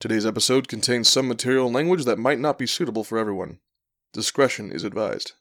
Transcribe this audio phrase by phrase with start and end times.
[0.00, 3.58] Today's episode contains some material and language that might not be suitable for everyone.
[4.14, 5.32] Discretion is advised.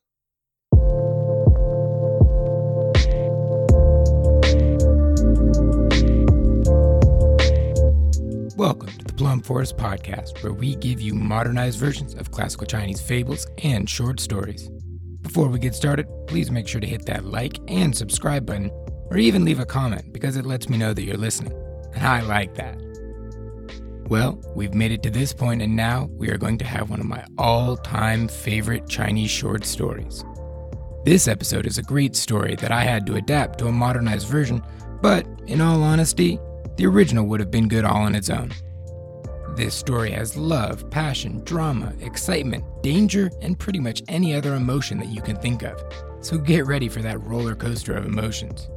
[8.57, 12.99] Welcome to the Plum Forest Podcast, where we give you modernized versions of classical Chinese
[12.99, 14.69] fables and short stories.
[15.21, 18.71] Before we get started, please make sure to hit that like and subscribe button,
[19.09, 21.53] or even leave a comment because it lets me know that you're listening,
[21.95, 22.88] and I like that.
[24.09, 26.99] Well, we've made it to this point, and now we are going to have one
[26.99, 30.25] of my all time favorite Chinese short stories.
[31.05, 34.63] This episode is a great story that I had to adapt to a modernized version,
[34.99, 36.39] but in all honesty,
[36.75, 38.51] the original would have been good all on its own.
[39.55, 45.09] This story has love, passion, drama, excitement, danger, and pretty much any other emotion that
[45.09, 45.79] you can think of.
[46.21, 48.69] So get ready for that roller coaster of emotions.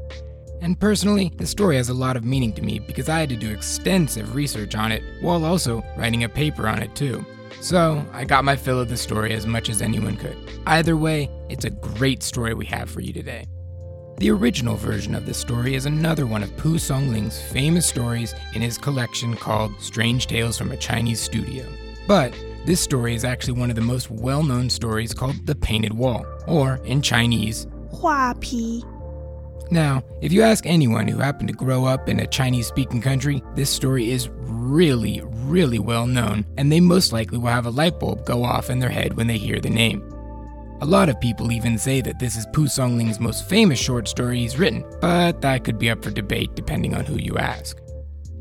[0.62, 3.36] And personally, the story has a lot of meaning to me because I had to
[3.36, 7.26] do extensive research on it while also writing a paper on it too.
[7.60, 10.36] So I got my fill of the story as much as anyone could.
[10.66, 13.44] Either way, it's a great story we have for you today.
[14.18, 18.62] The original version of this story is another one of Pu Songling's famous stories in
[18.62, 21.66] his collection called Strange Tales from a Chinese Studio.
[22.06, 22.32] But
[22.66, 26.24] this story is actually one of the most well known stories called The Painted Wall,
[26.46, 28.84] or in Chinese, 画皮
[29.72, 33.42] now, if you ask anyone who happened to grow up in a Chinese speaking country,
[33.54, 37.98] this story is really, really well known, and they most likely will have a light
[37.98, 40.06] bulb go off in their head when they hear the name.
[40.82, 44.40] A lot of people even say that this is Pu Songling's most famous short story
[44.40, 47.78] he's written, but that could be up for debate depending on who you ask.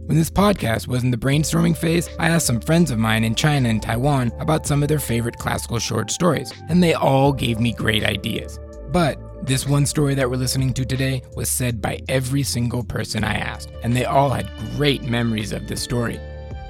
[0.08, 3.36] When this podcast was in the brainstorming phase, I asked some friends of mine in
[3.36, 7.60] China and Taiwan about some of their favorite classical short stories, and they all gave
[7.60, 8.60] me great ideas.
[8.92, 13.24] But this one story that we're listening to today was said by every single person
[13.24, 16.20] I asked, and they all had great memories of this story.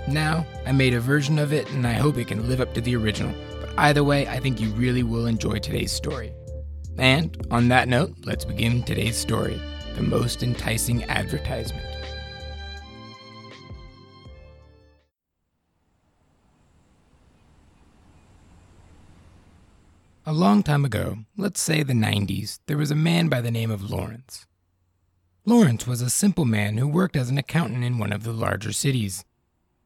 [0.07, 2.81] Now, I made a version of it, and I hope it can live up to
[2.81, 3.35] the original.
[3.59, 6.33] But either way, I think you really will enjoy today's story.
[6.97, 9.61] And on that note, let's begin today's story
[9.95, 11.85] The Most Enticing Advertisement.
[20.23, 23.71] A long time ago, let's say the 90s, there was a man by the name
[23.71, 24.45] of Lawrence.
[25.45, 28.71] Lawrence was a simple man who worked as an accountant in one of the larger
[28.71, 29.25] cities.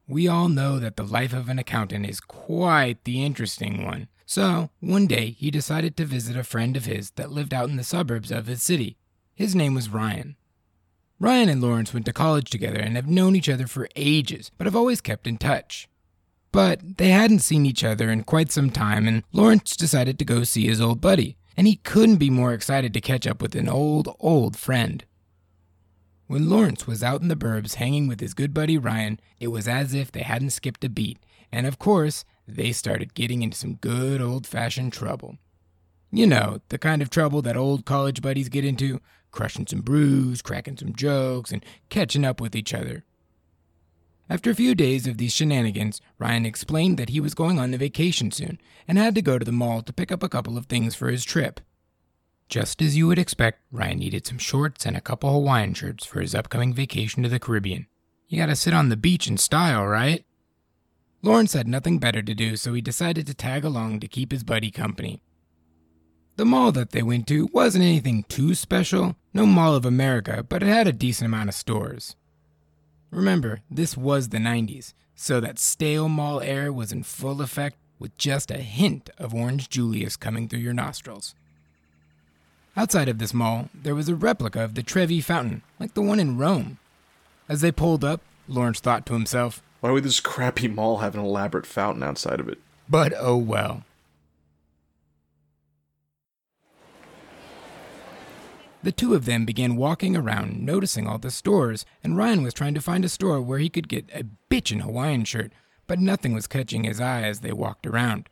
[0.09, 4.09] We all know that the life of an accountant is quite the interesting one.
[4.25, 7.77] So, one day, he decided to visit a friend of his that lived out in
[7.77, 8.97] the suburbs of his city.
[9.35, 10.35] His name was Ryan.
[11.17, 14.67] Ryan and Lawrence went to college together and have known each other for ages, but
[14.67, 15.87] have always kept in touch.
[16.55, 20.45] But they hadn't seen each other in quite some time, and Lawrence decided to go
[20.45, 23.67] see his old buddy, and he couldn't be more excited to catch up with an
[23.67, 25.03] old, old friend.
[26.27, 29.67] When Lawrence was out in the burbs hanging with his good buddy Ryan, it was
[29.67, 31.19] as if they hadn't skipped a beat,
[31.51, 35.37] and of course, they started getting into some good old fashioned trouble.
[36.09, 40.41] You know, the kind of trouble that old college buddies get into crushing some brews,
[40.41, 43.03] cracking some jokes, and catching up with each other.
[44.29, 47.77] After a few days of these shenanigans, Ryan explained that he was going on a
[47.77, 50.65] vacation soon and had to go to the mall to pick up a couple of
[50.65, 51.59] things for his trip.
[52.49, 56.21] Just as you would expect, Ryan needed some shorts and a couple Hawaiian shirts for
[56.21, 57.87] his upcoming vacation to the Caribbean.
[58.27, 60.25] You gotta sit on the beach in style, right?
[61.21, 64.43] Lawrence had nothing better to do, so he decided to tag along to keep his
[64.43, 65.21] buddy company.
[66.35, 70.61] The mall that they went to wasn't anything too special, no Mall of America, but
[70.61, 72.15] it had a decent amount of stores.
[73.15, 78.17] Remember, this was the 90s, so that stale mall air was in full effect with
[78.17, 81.33] just a hint of Orange Julius coming through your nostrils.
[82.75, 86.19] Outside of this mall, there was a replica of the Trevi Fountain, like the one
[86.19, 86.77] in Rome.
[87.47, 91.21] As they pulled up, Lawrence thought to himself, Why would this crappy mall have an
[91.21, 92.59] elaborate fountain outside of it?
[92.89, 93.85] but oh well.
[98.85, 102.75] The two of them began walking around, noticing all the stores, and Ryan was trying
[102.75, 105.51] to find a store where he could get a bitchin' Hawaiian shirt,
[105.87, 108.29] but nothing was catching his eye as they walked around.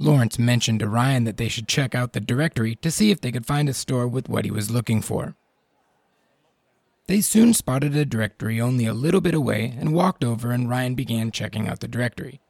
[0.00, 3.30] Lawrence mentioned to Ryan that they should check out the directory to see if they
[3.30, 5.36] could find a store with what he was looking for.
[7.06, 10.96] They soon spotted a directory only a little bit away and walked over, and Ryan
[10.96, 12.40] began checking out the directory.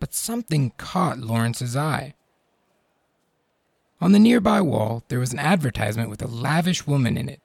[0.00, 2.12] But something caught Lawrence's eye.
[4.04, 7.40] On the nearby wall, there was an advertisement with a lavish woman in it.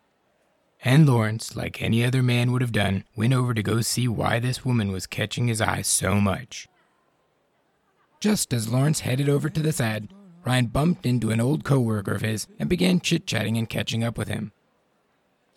[0.84, 4.40] And Lawrence, like any other man would have done, went over to go see why
[4.40, 6.68] this woman was catching his eye so much.
[8.20, 10.10] Just as Lawrence headed over to this ad,
[10.46, 14.18] Ryan bumped into an old coworker of his and began chit chatting and catching up
[14.18, 14.52] with him.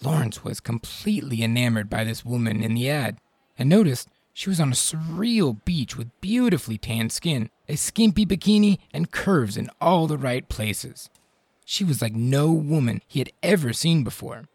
[0.04, 3.18] Lawrence was completely enamored by this woman in the ad
[3.58, 8.78] and noticed She was on a surreal beach with beautifully tanned skin, a skimpy bikini,
[8.92, 11.10] and curves in all the right places.
[11.64, 14.48] She was like no woman he had ever seen before.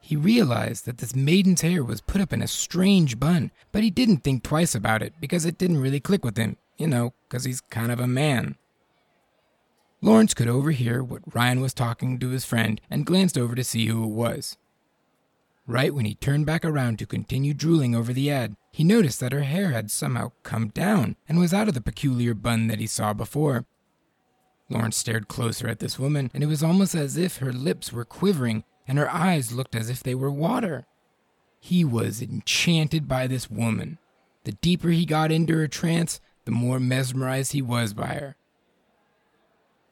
[0.00, 3.90] He realized that this maiden's hair was put up in a strange bun, but he
[3.90, 7.42] didn't think twice about it because it didn't really click with him, you know, because
[7.44, 8.54] he's kind of a man.
[10.00, 13.86] Lawrence could overhear what Ryan was talking to his friend and glanced over to see
[13.86, 14.56] who it was.
[15.66, 19.32] Right when he turned back around to continue drooling over the ad, he noticed that
[19.32, 22.86] her hair had somehow come down and was out of the peculiar bun that he
[22.86, 23.66] saw before.
[24.68, 28.04] Lawrence stared closer at this woman, and it was almost as if her lips were
[28.04, 30.86] quivering and her eyes looked as if they were water.
[31.58, 33.98] He was enchanted by this woman.
[34.44, 38.36] The deeper he got into her trance, the more mesmerized he was by her.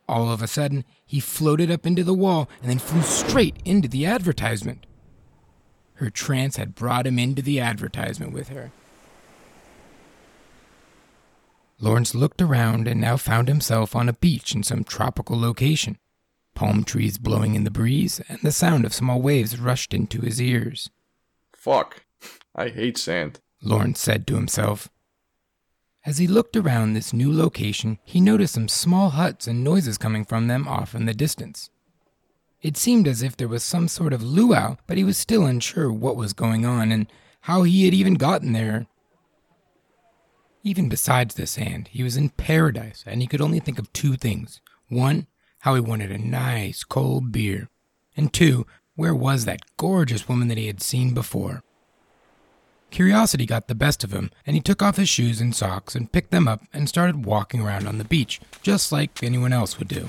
[0.08, 3.88] All of a sudden, he floated up into the wall and then flew straight into
[3.88, 4.86] the advertisement.
[6.04, 8.72] Her trance had brought him into the advertisement with her.
[11.80, 15.96] Lawrence looked around and now found himself on a beach in some tropical location.
[16.54, 20.42] Palm trees blowing in the breeze, and the sound of small waves rushed into his
[20.42, 20.90] ears.
[21.56, 22.04] Fuck.
[22.54, 23.40] I hate sand.
[23.62, 24.90] Lawrence said to himself.
[26.04, 30.26] As he looked around this new location, he noticed some small huts and noises coming
[30.26, 31.70] from them off in the distance.
[32.64, 35.92] It seemed as if there was some sort of luau, but he was still unsure
[35.92, 37.06] what was going on and
[37.42, 38.86] how he had even gotten there.
[40.62, 44.16] Even besides the sand, he was in paradise, and he could only think of two
[44.16, 44.62] things.
[44.88, 45.26] One,
[45.58, 47.68] how he wanted a nice cold beer.
[48.16, 48.66] And two,
[48.96, 51.62] where was that gorgeous woman that he had seen before?
[52.90, 56.10] Curiosity got the best of him, and he took off his shoes and socks and
[56.10, 59.88] picked them up and started walking around on the beach, just like anyone else would
[59.88, 60.08] do.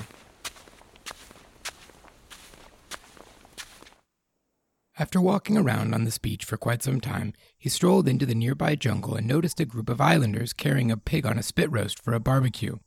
[4.98, 8.76] After walking around on this beach for quite some time, he strolled into the nearby
[8.76, 12.14] jungle and noticed a group of islanders carrying a pig on a spit roast for
[12.14, 12.78] a barbecue.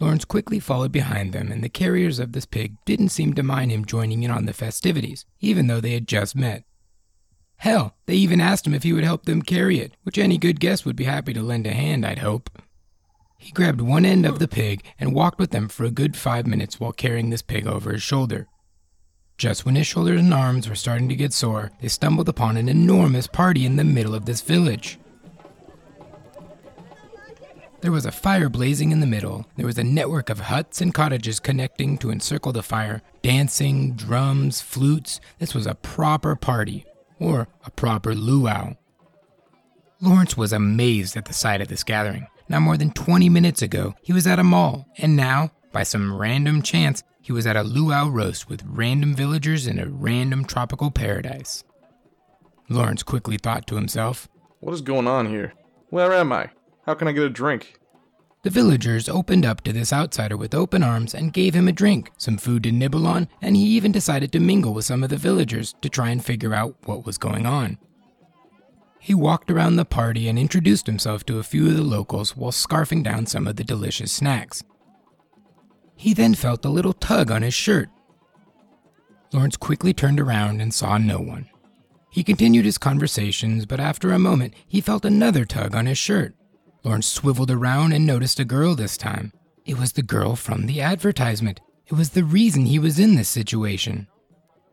[0.00, 3.70] Lawrence quickly followed behind them, and the carriers of this pig didn't seem to mind
[3.70, 6.64] him joining in on the festivities, even though they had just met.
[7.58, 10.58] Hell, they even asked him if he would help them carry it, which any good
[10.58, 12.50] guest would be happy to lend a hand, I'd hope.
[13.38, 16.44] He grabbed one end of the pig and walked with them for a good five
[16.44, 18.48] minutes while carrying this pig over his shoulder.
[19.36, 22.68] Just when his shoulders and arms were starting to get sore, they stumbled upon an
[22.68, 24.98] enormous party in the middle of this village.
[27.80, 29.44] There was a fire blazing in the middle.
[29.56, 33.02] There was a network of huts and cottages connecting to encircle the fire.
[33.22, 35.20] Dancing, drums, flutes.
[35.38, 36.86] This was a proper party,
[37.18, 38.76] or a proper luau.
[40.00, 42.26] Lawrence was amazed at the sight of this gathering.
[42.48, 46.16] Not more than 20 minutes ago, he was at a mall, and now, by some
[46.16, 50.90] random chance, he was at a luau roast with random villagers in a random tropical
[50.90, 51.64] paradise.
[52.68, 54.28] Lawrence quickly thought to himself,
[54.60, 55.54] What is going on here?
[55.88, 56.50] Where am I?
[56.84, 57.78] How can I get a drink?
[58.42, 62.12] The villagers opened up to this outsider with open arms and gave him a drink,
[62.18, 65.16] some food to nibble on, and he even decided to mingle with some of the
[65.16, 67.78] villagers to try and figure out what was going on.
[69.00, 72.52] He walked around the party and introduced himself to a few of the locals while
[72.52, 74.62] scarfing down some of the delicious snacks.
[75.96, 77.88] He then felt a little tug on his shirt.
[79.32, 81.48] Lawrence quickly turned around and saw no one.
[82.10, 86.34] He continued his conversations, but after a moment, he felt another tug on his shirt.
[86.84, 89.32] Lawrence swiveled around and noticed a girl this time.
[89.66, 91.60] It was the girl from the advertisement.
[91.86, 94.06] It was the reason he was in this situation.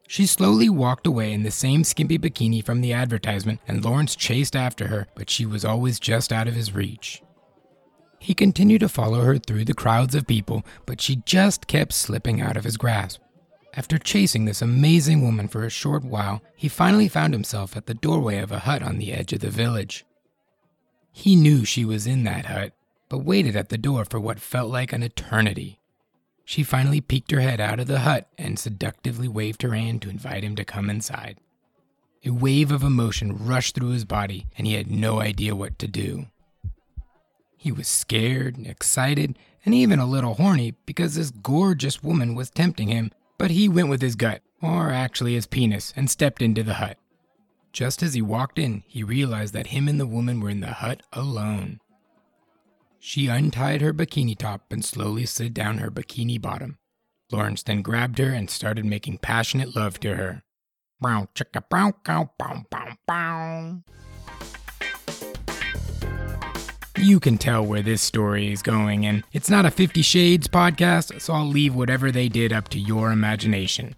[0.07, 4.55] She slowly walked away in the same skimpy bikini from the advertisement, and Lawrence chased
[4.55, 7.23] after her, but she was always just out of his reach.
[8.23, 12.39] He continued to follow her through the crowds of people, but she just kept slipping
[12.39, 13.19] out of his grasp.
[13.73, 17.95] After chasing this amazing woman for a short while, he finally found himself at the
[17.95, 20.05] doorway of a hut on the edge of the village.
[21.11, 22.73] He knew she was in that hut,
[23.09, 25.79] but waited at the door for what felt like an eternity.
[26.45, 30.11] She finally peeked her head out of the hut and seductively waved her hand to
[30.11, 31.39] invite him to come inside.
[32.23, 35.87] A wave of emotion rushed through his body, and he had no idea what to
[35.87, 36.27] do.
[37.61, 42.87] He was scared, excited, and even a little horny because this gorgeous woman was tempting
[42.87, 46.73] him, but he went with his gut, or actually his penis, and stepped into the
[46.73, 46.97] hut.
[47.71, 50.73] Just as he walked in, he realized that him and the woman were in the
[50.73, 51.79] hut alone.
[52.99, 56.79] She untied her bikini top and slowly slid down her bikini bottom.
[57.31, 60.41] Lawrence then grabbed her and started making passionate love to her.
[60.99, 63.83] Bow chicka bow cow bow bow bow.
[67.01, 71.19] You can tell where this story is going, and it's not a Fifty Shades podcast,
[71.19, 73.95] so I'll leave whatever they did up to your imagination.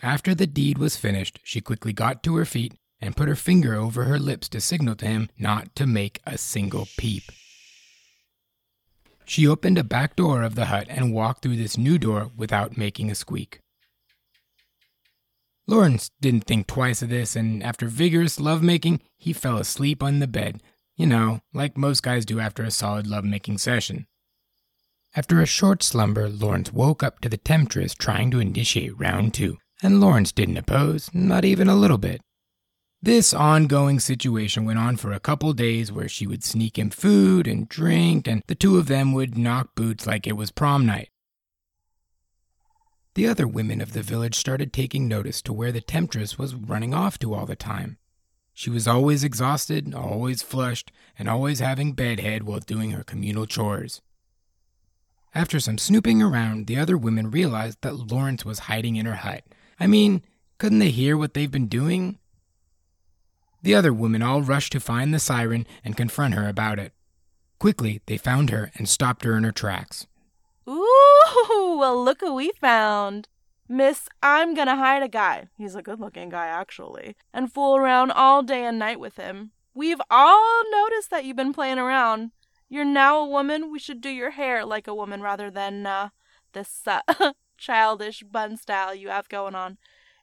[0.00, 3.74] After the deed was finished, she quickly got to her feet and put her finger
[3.74, 7.24] over her lips to signal to him not to make a single peep.
[9.24, 12.76] She opened a back door of the hut and walked through this new door without
[12.76, 13.61] making a squeak.
[15.72, 20.26] Lawrence didn't think twice of this, and after vigorous lovemaking, he fell asleep on the
[20.26, 20.62] bed,
[20.96, 24.06] you know, like most guys do after a solid lovemaking session.
[25.16, 29.56] After a short slumber, Lawrence woke up to the temptress trying to initiate round two,
[29.82, 32.20] and Lawrence didn't oppose, not even a little bit.
[33.00, 37.46] This ongoing situation went on for a couple days where she would sneak him food
[37.46, 41.08] and drink, and the two of them would knock boots like it was prom night.
[43.14, 46.94] The other women of the village started taking notice to where the temptress was running
[46.94, 47.98] off to all the time.
[48.54, 54.00] She was always exhausted, always flushed, and always having bedhead while doing her communal chores.
[55.34, 59.44] After some snooping around, the other women realized that Lawrence was hiding in her hut.
[59.80, 60.22] I mean,
[60.58, 62.18] couldn't they hear what they've been doing?
[63.62, 66.92] The other women all rushed to find the siren and confront her about it.
[67.58, 70.06] Quickly, they found her and stopped her in her tracks.
[70.68, 70.91] Ooh,
[71.48, 73.28] well, look who we found.
[73.68, 75.48] Miss, I'm gonna hide a guy.
[75.56, 79.52] He's a good looking guy, actually, and fool around all day and night with him.
[79.74, 82.32] We've all noticed that you've been playing around.
[82.68, 83.72] You're now a woman.
[83.72, 86.10] We should do your hair like a woman rather than, uh,
[86.52, 87.00] this, uh,
[87.56, 89.78] childish bun style you have going on.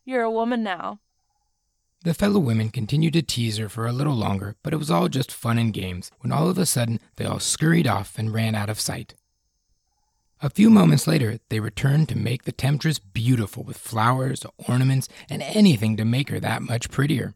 [0.06, 1.00] You're a woman now.
[2.04, 5.10] The fellow women continued to tease her for a little longer, but it was all
[5.10, 8.56] just fun and games when all of a sudden they all scurried off and ran
[8.56, 9.16] out of sight.
[10.42, 15.42] A few moments later, they returned to make the temptress beautiful with flowers, ornaments, and
[15.42, 17.34] anything to make her that much prettier.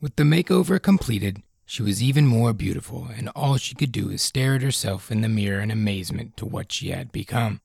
[0.00, 4.22] With the makeover completed, she was even more beautiful, and all she could do is
[4.22, 7.60] stare at herself in the mirror in amazement to what she had become.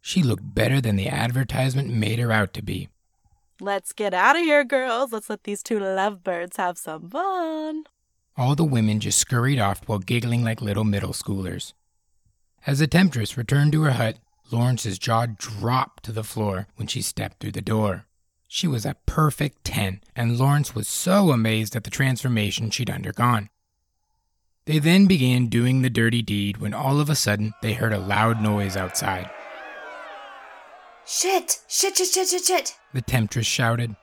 [0.00, 2.88] She looked better than the advertisement made her out to be.
[3.60, 5.12] Let's get out of here, girls.
[5.12, 7.84] Let's let these two lovebirds have some fun.
[8.36, 11.74] All the women just scurried off while giggling like little middle schoolers.
[12.66, 14.18] As the temptress returned to her hut,
[14.50, 18.06] Lawrence's jaw dropped to the floor when she stepped through the door.
[18.48, 23.48] She was a perfect 10, and Lawrence was so amazed at the transformation she'd undergone.
[24.66, 27.98] They then began doing the dirty deed when all of a sudden they heard a
[27.98, 29.28] loud noise outside.
[31.04, 31.60] Shit!
[31.68, 32.76] Shit, shit, shit, shit, shit!
[32.94, 33.96] The temptress shouted.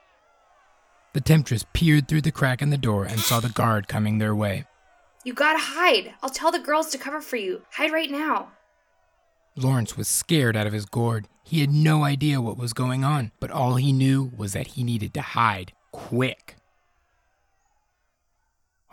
[1.13, 4.35] The temptress peered through the crack in the door and saw the guard coming their
[4.35, 4.65] way.
[5.23, 6.13] You gotta hide!
[6.21, 7.63] I'll tell the girls to cover for you.
[7.73, 8.51] Hide right now.
[9.55, 11.27] Lawrence was scared out of his gourd.
[11.43, 14.83] He had no idea what was going on, but all he knew was that he
[14.83, 16.55] needed to hide quick.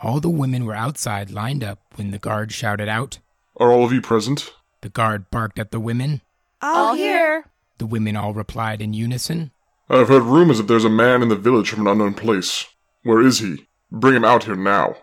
[0.02, 3.18] All the women were outside lined up when the guard shouted out.
[3.56, 4.52] Are all of you present?
[4.80, 6.22] The guard barked at the women.
[6.60, 7.46] All here.
[7.78, 9.52] The women all replied in unison.
[9.88, 12.66] I've heard rumors that there's a man in the village from an unknown place.
[13.04, 13.66] Where is he?
[13.92, 14.96] Bring him out here now.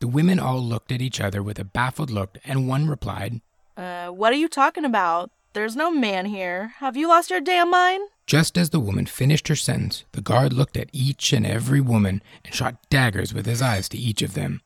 [0.00, 3.40] The women all looked at each other with a baffled look, and one replied,
[3.76, 5.30] Uh, what are you talking about?
[5.52, 6.72] There's no man here.
[6.78, 8.08] Have you lost your damn mind?
[8.26, 12.20] Just as the woman finished her sentence, the guard looked at each and every woman
[12.44, 14.62] and shot daggers with his eyes to each of them.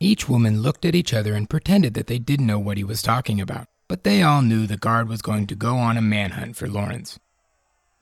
[0.00, 3.00] Each woman looked at each other and pretended that they didn't know what he was
[3.00, 6.56] talking about, but they all knew the guard was going to go on a manhunt
[6.56, 7.20] for Lawrence.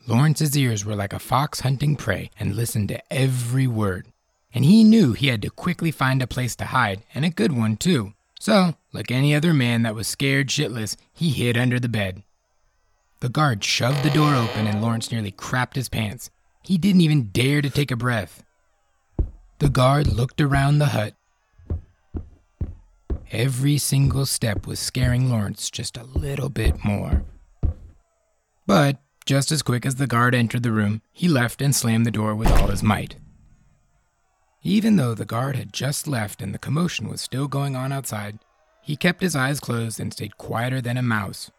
[0.06, 4.06] Lawrence's ears were like a fox hunting prey and listened to every word,
[4.52, 7.52] and he knew he had to quickly find a place to hide, and a good
[7.52, 8.12] one too.
[8.38, 12.22] So, like any other man that was scared shitless, he hid under the bed.
[13.20, 16.28] The guard shoved the door open and Lawrence nearly crapped his pants.
[16.62, 18.44] He didn't even dare to take a breath.
[19.60, 21.14] The guard looked around the hut.
[23.32, 27.24] Every single step was scaring Lawrence just a little bit more.
[28.66, 32.10] But just as quick as the guard entered the room, he left and slammed the
[32.10, 33.16] door with all his might.
[34.62, 38.38] Even though the guard had just left and the commotion was still going on outside,
[38.82, 41.50] he kept his eyes closed and stayed quieter than a mouse.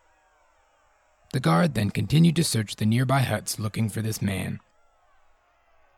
[1.33, 4.59] The guard then continued to search the nearby huts looking for this man.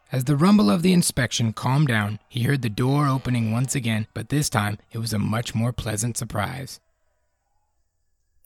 [0.10, 4.08] As the rumble of the inspection calmed down, he heard the door opening once again,
[4.14, 6.80] but this time it was a much more pleasant surprise.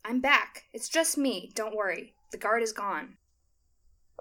[0.04, 0.64] I'm back.
[0.74, 1.52] It's just me.
[1.54, 2.14] Don't worry.
[2.32, 3.18] The guard is gone.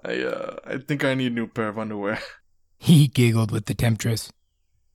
[0.03, 2.19] I, uh, I think I need a new pair of underwear.
[2.83, 4.33] He giggled with the temptress.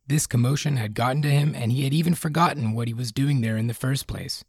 [0.09, 3.43] This commotion had gotten to him, and he had even forgotten what he was doing
[3.43, 4.43] there in the first place.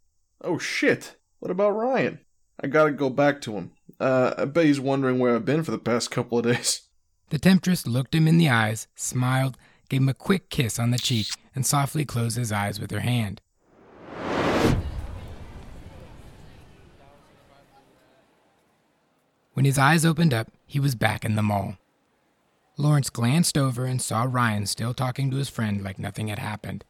[0.44, 1.18] Oh shit!
[1.38, 2.20] What about Ryan?
[2.60, 3.74] I gotta go back to him.
[4.00, 6.82] Uh, I bet he's wondering where I've been for the past couple of days.
[7.30, 9.58] The temptress looked him in the eyes, smiled,
[9.90, 13.02] gave him a quick kiss on the cheek, and softly closed his eyes with her
[13.02, 13.42] hand.
[19.58, 21.80] When his eyes opened up, he was back in the mall.
[22.78, 26.86] Lawrence glanced over and saw Ryan still talking to his friend like nothing had happened.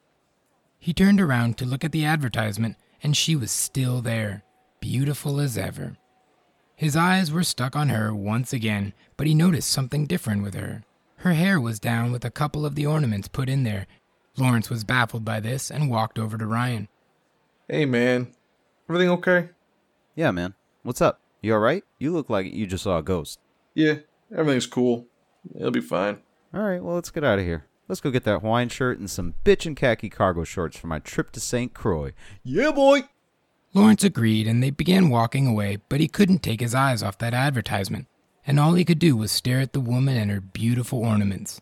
[0.78, 4.44] He turned around to look at the advertisement, and she was still there,
[4.82, 5.96] beautiful as ever.
[6.76, 10.84] His eyes were stuck on her once again, but he noticed something different with her.
[11.20, 13.88] Her hair was down with a couple of the ornaments put in there.
[14.36, 16.90] Lawrence was baffled by this and walked over to Ryan.
[17.70, 18.28] Hey, man.
[18.90, 19.50] Everything okay?
[20.16, 20.54] Yeah, man.
[20.84, 21.22] What's up?
[21.41, 21.84] You alright?
[22.00, 23.39] You look like you just saw a ghost.
[23.74, 23.96] Yeah,
[24.36, 25.08] everything's cool.
[25.56, 26.20] It'll be fine.
[26.53, 27.65] Alright, well, let's get out of here.
[27.88, 31.32] Let's go get that Hawaiian shirt and some bitchin' khaki cargo shorts for my trip
[31.32, 31.74] to St.
[31.74, 32.12] Croix.
[32.44, 33.03] Yeah, boy!
[33.74, 37.34] Lawrence agreed, and they began walking away, but he couldn't take his eyes off that
[37.34, 38.08] advertisement,
[38.46, 41.62] and all he could do was stare at the woman and her beautiful ornaments.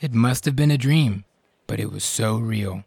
[0.00, 1.24] It must have been a dream,
[1.66, 2.84] but it was so real.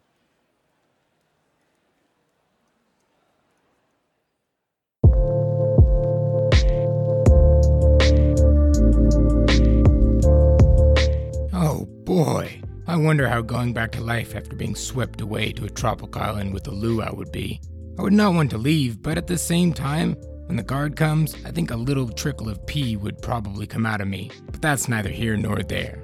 [12.24, 16.22] Boy, I wonder how going back to life after being swept away to a tropical
[16.22, 17.60] island with a luau would be.
[17.98, 20.14] I would not want to leave, but at the same time,
[20.46, 24.02] when the guard comes, I think a little trickle of pee would probably come out
[24.02, 26.04] of me, but that's neither here nor there.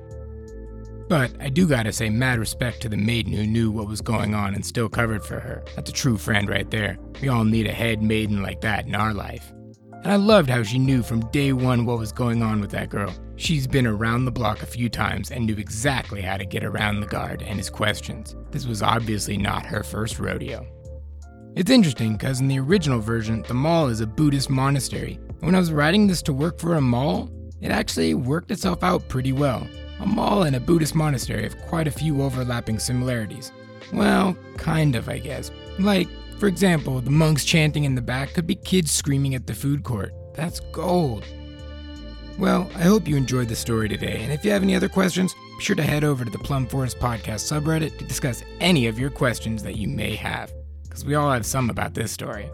[1.08, 4.34] But I do gotta say mad respect to the maiden who knew what was going
[4.34, 5.64] on and still covered for her.
[5.76, 6.98] That's a true friend right there.
[7.22, 9.54] We all need a head maiden like that in our life.
[10.08, 12.88] And I loved how she knew from day one what was going on with that
[12.88, 13.14] girl.
[13.36, 17.02] She's been around the block a few times and knew exactly how to get around
[17.02, 18.34] the guard and his questions.
[18.50, 20.66] This was obviously not her first rodeo.
[21.58, 25.20] It's interesting because in the original version, the mall is a Buddhist monastery.
[25.42, 29.10] When I was writing this to work for a mall, it actually worked itself out
[29.10, 29.68] pretty well.
[30.00, 33.52] A mall and a Buddhist monastery have quite a few overlapping similarities.
[33.92, 35.52] Well, kind of, I guess.
[35.80, 36.08] Like,
[36.40, 39.84] for example, the monks chanting in the back could be kids screaming at the food
[39.84, 40.14] court.
[40.34, 41.24] That's gold.
[42.38, 45.34] Well, I hope you enjoyed the story today, and if you have any other questions,
[45.58, 49.00] be sure to head over to the Plum Forest Podcast subreddit to discuss any of
[49.00, 52.48] your questions that you may have, because we all have some about this story.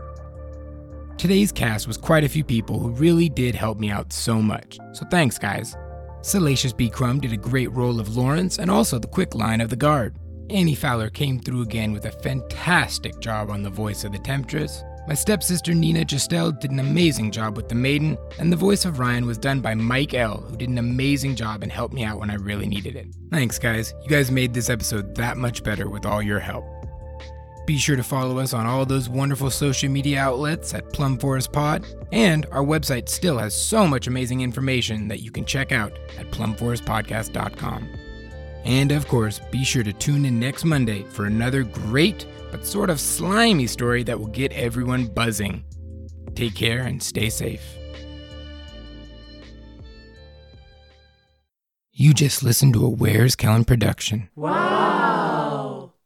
[1.18, 4.80] Today's cast was quite a few people who really did help me out so much,
[4.94, 5.76] so thanks, guys.
[6.22, 6.90] Salacious B.
[6.90, 10.16] Crumb did a great role of Lawrence and also the quick line of the guard.
[10.50, 14.84] Annie Fowler came through again with a fantastic job on the voice of the Temptress.
[15.08, 19.00] My stepsister Nina Gestel did an amazing job with the Maiden, and the voice of
[19.00, 22.20] Ryan was done by Mike L., who did an amazing job and helped me out
[22.20, 23.08] when I really needed it.
[23.30, 23.94] Thanks, guys.
[24.04, 26.66] You guys made this episode that much better with all your help.
[27.66, 31.52] Be sure to follow us on all those wonderful social media outlets at Plum Forest
[31.52, 35.92] Pod, and our website still has so much amazing information that you can check out
[36.18, 38.03] at plumforestpodcast.com.
[38.66, 42.90] And of course, be sure to tune in next Monday for another great but sort
[42.90, 45.64] of slimy story that will get everyone buzzing.
[46.36, 47.64] Take care and stay safe.
[51.92, 54.30] You just listened to a Where's Kellen production.
[54.36, 55.13] Wow.